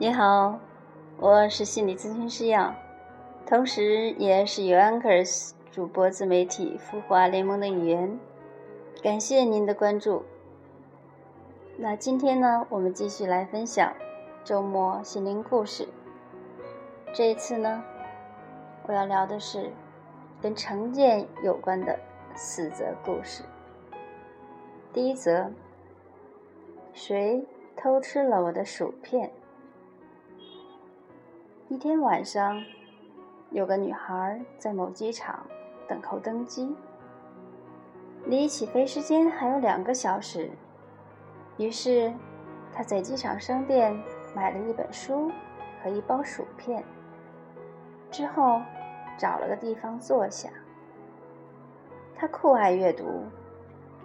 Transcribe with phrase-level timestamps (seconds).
[0.00, 0.60] 你好，
[1.18, 2.72] 我是心理咨询师杨，
[3.44, 8.16] 同时也是 Uncers 主播自媒体孵化联盟的一员。
[9.02, 10.22] 感谢您的关注。
[11.76, 13.92] 那今天呢，我们继续来分享
[14.44, 15.88] 周末心灵故事。
[17.12, 17.82] 这一次呢，
[18.86, 19.68] 我要聊的是
[20.40, 21.98] 跟成见有关的
[22.36, 23.42] 四则故事。
[24.92, 25.50] 第一则，
[26.92, 27.44] 谁
[27.76, 29.32] 偷吃了我的薯片？
[31.70, 32.64] 一天晚上，
[33.50, 35.46] 有个女孩在某机场
[35.86, 36.74] 等候登机，
[38.24, 40.50] 离起飞时间还有两个小时。
[41.58, 42.10] 于是，
[42.72, 43.94] 她在机场商店
[44.34, 45.30] 买了一本书
[45.82, 46.82] 和一包薯片，
[48.10, 48.62] 之后
[49.18, 50.48] 找了个地方坐下。
[52.16, 53.24] 她酷爱阅读，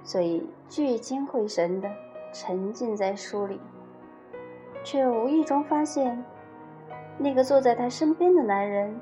[0.03, 1.89] 所以聚精会神地
[2.33, 3.58] 沉浸在书里，
[4.83, 6.22] 却无意中发现。
[7.17, 9.00] 那个坐在他身边的男人，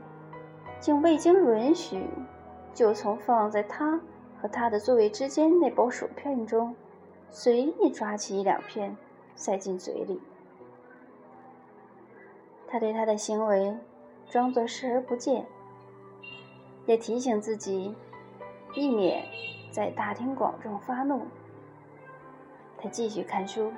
[0.79, 2.05] 竟未经允许，
[2.73, 3.99] 就从放在他
[4.39, 6.75] 和他的座位之间那包薯片中，
[7.29, 8.95] 随意抓起一两片，
[9.35, 10.21] 塞进嘴里。
[12.67, 13.75] 他对他的行为
[14.29, 15.45] 装作视而不见，
[16.85, 17.95] 也提醒自己，
[18.73, 19.25] 避免
[19.71, 21.21] 在大庭广众发怒。
[22.77, 23.71] 他继续看书，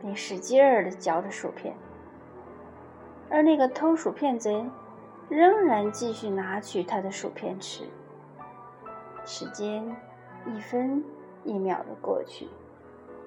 [0.00, 1.74] 并使劲儿地嚼着薯片。
[3.30, 4.68] 而那个偷薯片贼，
[5.28, 7.84] 仍然继续拿取他的薯片吃。
[9.24, 9.96] 时间
[10.46, 11.04] 一分
[11.44, 12.48] 一秒的过去，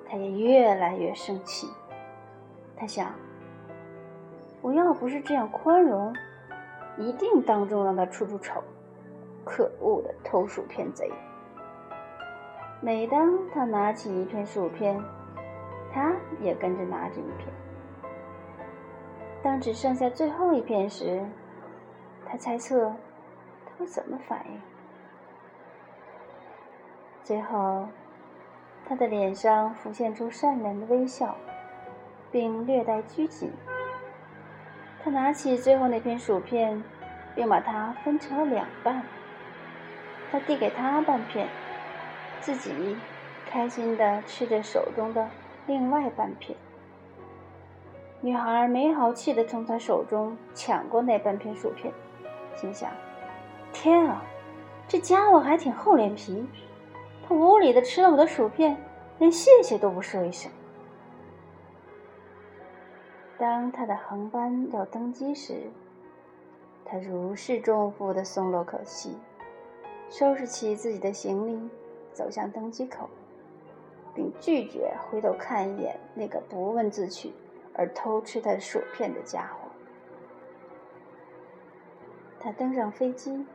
[0.05, 1.67] 他也越来越生气。
[2.75, 3.13] 他想：
[4.61, 6.13] 我要不是这样宽容，
[6.97, 8.61] 一定当众让他出出丑。
[9.45, 11.11] 可恶的偷薯片贼！
[12.81, 15.01] 每当他拿起一片薯片，
[15.93, 17.47] 他也跟着拿着一片。
[19.43, 21.21] 当只剩下最后一片时，
[22.25, 22.95] 他猜测
[23.65, 24.61] 他会怎么反应。
[27.25, 27.87] 最后，
[28.87, 31.35] 他的脸上浮现出善良的微笑，
[32.31, 33.51] 并略带拘谨。
[35.03, 36.81] 他拿起最后那片薯片，
[37.35, 39.03] 并把它分成了两半。
[40.31, 41.49] 他递给他半片，
[42.39, 42.97] 自己
[43.45, 45.29] 开心地吃着手中的
[45.67, 46.57] 另外半片。
[48.25, 51.93] 女孩没好气地从他手中抢过那半片薯片，
[52.55, 52.89] 心想
[53.73, 54.23] ：“天啊，
[54.87, 56.47] 这家伙还挺厚脸皮，
[57.27, 58.77] 他无理地吃了我的薯片，
[59.19, 60.49] 连谢谢都不说一声。”
[63.37, 65.69] 当他的航班要登机时，
[66.85, 69.17] 他如释重负地松了口气，
[70.09, 71.69] 收拾起自己的行李，
[72.13, 73.09] 走向登机口，
[74.15, 77.33] 并拒绝回头看一眼那个不问自取。
[77.75, 79.69] 而偷吃他薯片的家伙，
[82.39, 83.45] 他登上飞机，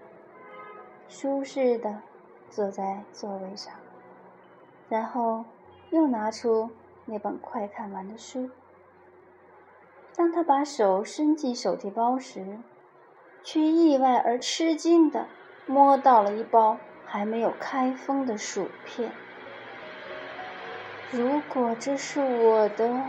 [1.09, 2.03] 舒适的
[2.51, 3.73] 坐在座位上，
[4.89, 5.45] 然后
[5.91, 6.71] 又拿出
[7.05, 8.51] 那本快看完的书。
[10.17, 12.59] 当他把手伸进手提包时，
[13.45, 15.29] 却意外而吃惊的
[15.67, 19.13] 摸到了一包还没有开封的薯片。
[21.13, 23.01] 如果这是我的。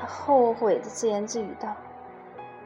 [0.00, 1.74] 他后悔的自言自语道：“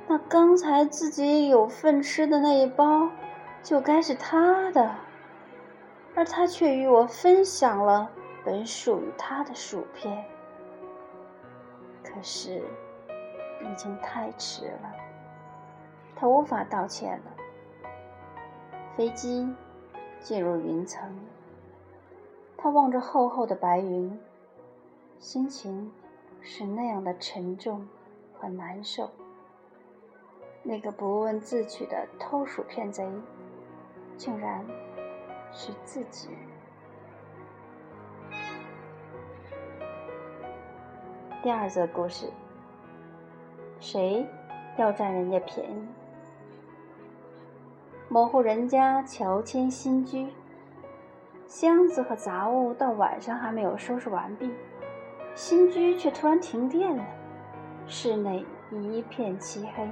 [0.07, 3.09] 那刚才自己有份吃的那一包，
[3.63, 4.95] 就该是他的，
[6.15, 8.11] 而他却与我分享了
[8.45, 10.23] 本属于他的薯片。
[12.05, 12.63] 可是，
[13.63, 14.93] 已经太迟了，
[16.15, 17.25] 他无法道歉了。
[18.95, 19.49] 飞机
[20.21, 21.19] 进入云层，
[22.59, 24.21] 他望着厚厚的白云，
[25.19, 25.91] 心情。”
[26.43, 27.87] 是那样的沉重
[28.35, 29.09] 和难受。
[30.63, 33.09] 那个不问自取的偷薯片贼，
[34.17, 34.65] 竟然
[35.53, 36.29] 是自己。
[41.43, 42.31] 第二则故事：
[43.81, 44.27] 谁
[44.77, 45.89] 要占人家便宜？
[48.09, 50.29] 某户人家乔迁新居，
[51.47, 54.53] 箱子和杂物到晚上还没有收拾完毕。
[55.35, 57.05] 新居却突然停电了，
[57.87, 59.89] 室内一片漆黑。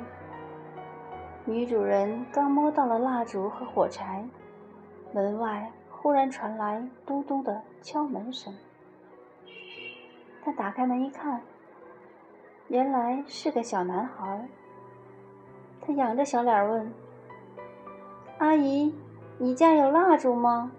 [1.45, 4.25] 女主人刚摸到了蜡烛和火柴，
[5.13, 8.55] 门外忽然传来咚咚的敲门声。
[10.45, 11.41] 她打开门一看，
[12.69, 14.47] 原来是个小男孩。
[15.81, 16.93] 他仰着小脸问
[18.39, 18.95] ：“阿姨，
[19.39, 20.71] 你家有蜡烛吗？”“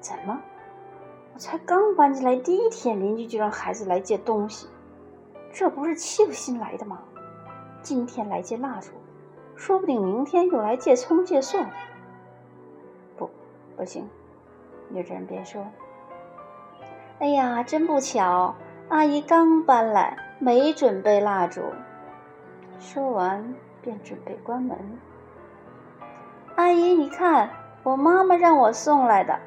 [0.00, 0.42] 怎么？”
[1.38, 4.66] 才刚搬进来第一天，邻居就让孩子来借东西，
[5.52, 7.00] 这不是欺负新来的吗？
[7.82, 8.90] 今天来借蜡烛，
[9.54, 11.70] 说不定明天又来借葱借蒜。
[13.16, 13.30] 不，
[13.76, 14.08] 不行。
[14.88, 15.66] 女主人便说
[17.18, 18.54] ：“哎呀，真不巧，
[18.88, 21.60] 阿姨刚搬来，没准备蜡烛。”
[22.78, 24.78] 说完便准备关门。
[26.54, 27.50] 阿姨，你看，
[27.82, 29.38] 我妈妈让我送来的。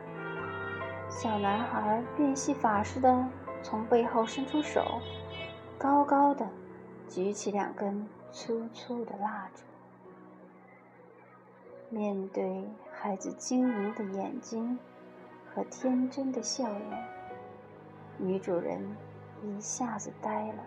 [1.09, 3.27] 小男孩变戏法似的
[3.61, 5.01] 从背后伸出手，
[5.77, 6.47] 高高的
[7.07, 9.63] 举起两根粗粗的蜡烛。
[11.89, 14.79] 面对孩子晶莹的眼睛。
[15.51, 17.07] 和天真的笑颜，
[18.19, 18.79] 女主人
[19.41, 20.63] 一下子呆了，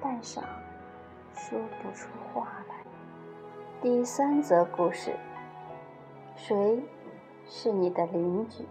[0.00, 0.42] 半晌
[1.32, 2.74] 说不出话来。
[3.80, 5.14] 第三则故事：
[6.34, 6.82] 谁
[7.46, 8.66] 是你的邻居？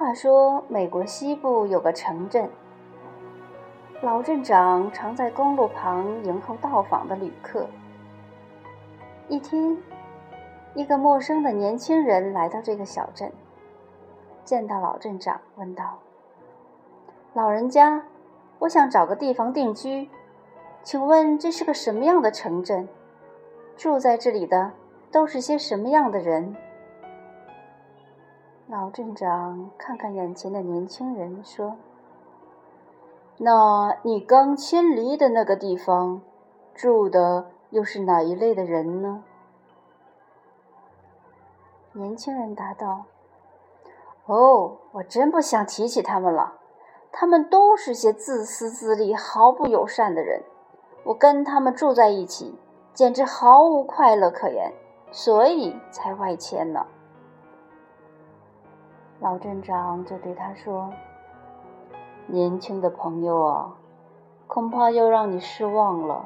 [0.00, 2.48] 话说，美国西部有个城镇，
[4.00, 7.66] 老镇长常在公路旁迎候到访的旅客。
[9.28, 9.76] 一天。
[10.72, 13.30] 一个陌生的年轻人来到这个小镇，
[14.42, 15.98] 见到老镇长，问道
[17.34, 18.02] ：“老人家，
[18.60, 20.08] 我想找个地方定居，
[20.82, 22.88] 请问这是个什么样的城镇？
[23.76, 24.70] 住在这里的
[25.10, 26.56] 都是些什么样的人？”
[28.70, 31.76] 老镇长看看眼前的年轻人，说
[33.38, 36.22] ：“那你刚迁离的那个地方，
[36.72, 39.24] 住的又是哪一类的人呢？”
[41.94, 43.06] 年轻人答道
[44.26, 46.52] ：“哦，我真不想提起他们了。
[47.10, 50.44] 他们都是些自私自利、毫不友善的人。
[51.02, 52.56] 我跟他们住在一起，
[52.94, 54.72] 简直毫无快乐可言，
[55.10, 56.86] 所以才外迁呢。”
[59.20, 60.92] 老镇长就对他说
[62.26, 63.74] ：“年轻的朋友啊，
[64.46, 66.24] 恐怕又让你失望了。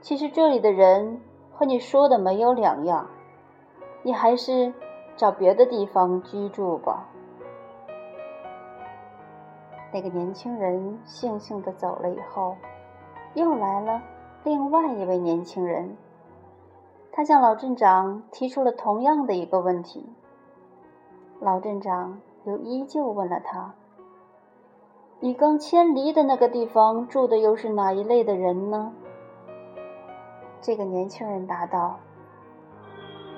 [0.00, 1.20] 其实这里的人
[1.52, 3.06] 和你说的没有两样。”
[4.02, 4.72] 你还是
[5.16, 7.08] 找别的地方居住吧。
[9.92, 12.56] 那个年轻人悻悻地走了以后，
[13.34, 14.00] 又来了
[14.44, 15.96] 另外一位年轻人。
[17.12, 20.08] 他向老镇长提出了同样的一个问题。
[21.40, 23.74] 老镇长又依旧问了他
[25.20, 28.92] ：“你刚迁离的那个地方住的又是哪一类的人呢？”
[30.60, 31.98] 这个年轻人答道。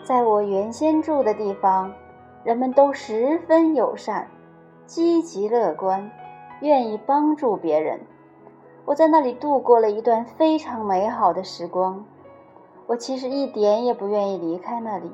[0.02, 1.93] 在我原先住的地方，
[2.43, 4.29] 人们都十分友善、
[4.87, 6.11] 积极乐观，
[6.62, 8.00] 愿意帮助别人。
[8.87, 12.02] 我在那里度过了一段非常美好的时光。
[12.87, 15.12] 我其实一点也不愿意离开那里，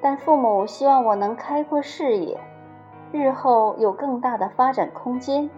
[0.00, 2.38] 但父母希望我能开阔视野，
[3.12, 5.50] 日后有更大的发展空间。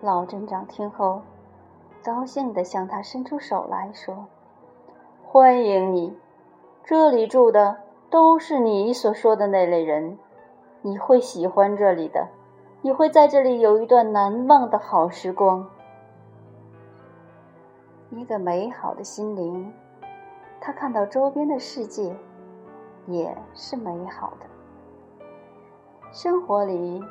[0.00, 1.22] 老镇长听后，
[2.04, 4.26] 高兴地向他伸出手来说。
[5.24, 6.16] 欢迎你，
[6.84, 7.78] 这里住的
[8.10, 10.18] 都是你所说的那类人，
[10.82, 12.28] 你会喜欢这里的，
[12.82, 15.68] 你会在这里有一段难忘的好时光。
[18.10, 19.72] 一个美好的心灵，
[20.60, 22.14] 他看到周边的世界
[23.06, 24.46] 也是美好的。
[26.10, 27.02] 生活里，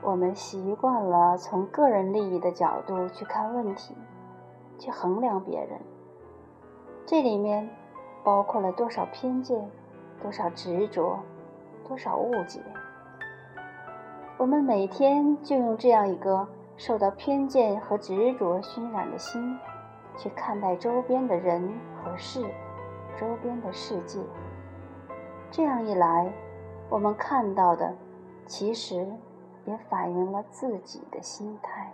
[0.00, 3.94] 我们习惯了从个人利益的角度去看问题，
[4.78, 5.78] 去衡量别人。
[7.04, 7.68] 这里面
[8.22, 9.68] 包括了多少偏见，
[10.20, 11.18] 多少执着，
[11.86, 12.60] 多少误解。
[14.36, 19.58] 我们每天就用这样一个受到偏见和执着熏染的心，
[20.16, 22.44] 去看待周边的人和事，
[23.18, 24.20] 周边的世界。
[25.50, 26.32] 这样一来，
[26.88, 27.94] 我们看到的
[28.46, 29.06] 其实
[29.64, 31.92] 也反映了自己的心态。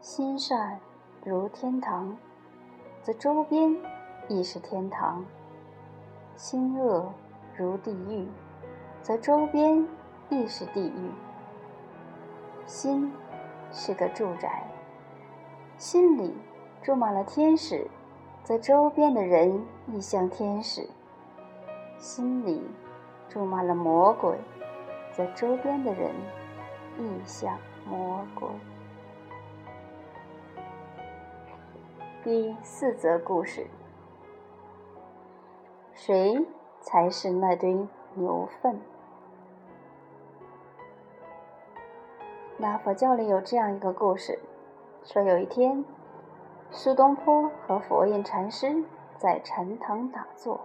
[0.00, 0.80] 心善
[1.24, 2.16] 如天堂。
[3.00, 3.74] 则周边
[4.28, 5.24] 亦是天堂；
[6.36, 7.10] 心恶
[7.56, 8.28] 如地狱，
[9.02, 9.88] 则周边
[10.28, 11.10] 亦是地狱。
[12.66, 13.10] 心
[13.72, 14.64] 是个住宅，
[15.78, 16.36] 心里
[16.82, 17.88] 住满了天使，
[18.48, 20.88] 则周边的人亦像天使；
[21.98, 22.66] 心里
[23.28, 24.38] 住满了魔鬼，
[25.12, 26.10] 则周边的人
[26.98, 28.48] 亦像魔鬼。
[32.24, 33.66] 第四则故事：
[35.92, 36.42] 谁
[36.80, 38.80] 才是那堆牛粪？
[42.56, 44.38] 那佛教里有这样一个故事，
[45.04, 45.84] 说有一天，
[46.70, 48.84] 苏东坡和佛印禅师
[49.16, 50.60] 在禅堂打坐。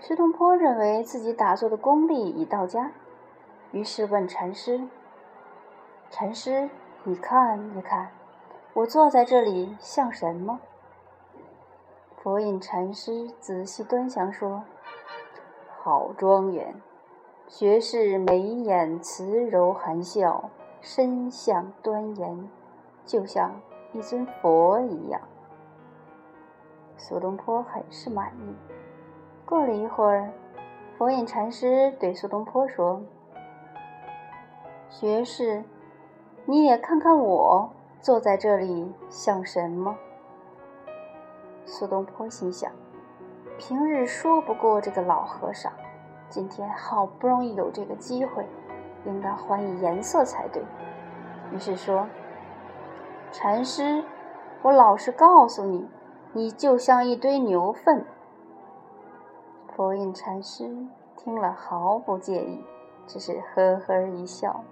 [0.00, 2.90] 苏东坡认为自己打坐的功力已到家，
[3.70, 4.86] 于是问禅师
[6.10, 6.68] ：“禅师，
[7.04, 8.10] 你看一看，
[8.74, 10.60] 我坐在这里像什么？”
[12.22, 14.64] 佛印禅师仔细端详说
[15.80, 16.74] ：“好庄严，
[17.46, 22.50] 学士眉眼慈柔含笑，身相端严，
[23.06, 23.60] 就像
[23.92, 25.20] 一尊佛一样。”
[26.96, 28.54] 苏东坡很是满意。
[29.44, 30.30] 过了一会儿，
[30.96, 33.02] 佛印禅师对苏东坡说。
[34.88, 35.62] 学士，
[36.46, 39.94] 你也看看我坐在这里像什么？
[41.64, 42.72] 苏东坡心想：
[43.58, 45.72] 平日说不过这个老和尚，
[46.30, 48.46] 今天好不容易有这个机会，
[49.04, 50.62] 应该还以颜色才对。
[51.52, 52.06] 于是说
[53.32, 54.02] ：“禅师，
[54.62, 55.88] 我老实告诉你，
[56.32, 58.04] 你就像一堆牛粪。”
[59.76, 62.64] 佛印禅师听了毫不介意，
[63.06, 64.64] 只是呵呵一笑。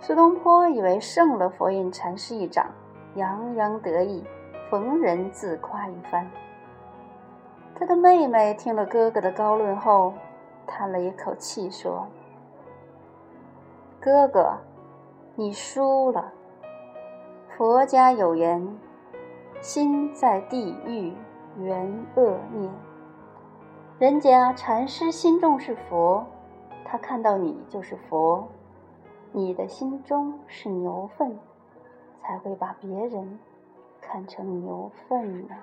[0.00, 2.66] 苏东坡以为胜了佛印禅师一掌，
[3.14, 4.22] 洋洋得意，
[4.68, 6.30] 逢人自夸一番。
[7.74, 10.12] 他的妹妹听了哥哥的高论后，
[10.66, 12.06] 叹了一口气说
[13.98, 14.58] ：“哥哥，
[15.34, 16.32] 你输了。
[17.56, 18.76] 佛家有言，
[19.60, 21.12] 心在地狱，
[21.56, 22.68] 缘恶念。
[24.00, 26.26] 人家禅师心中是佛，
[26.84, 28.48] 他看到你就是佛。”
[29.30, 31.38] 你的心中是牛粪，
[32.20, 33.38] 才会把别人
[34.00, 35.54] 看成牛粪呢。